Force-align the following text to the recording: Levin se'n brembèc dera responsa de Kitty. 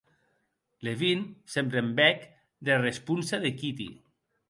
Levin 0.87 1.21
se'n 1.55 1.71
brembèc 1.75 2.27
dera 2.65 2.83
responsa 2.89 3.45
de 3.49 3.57
Kitty. 3.63 3.93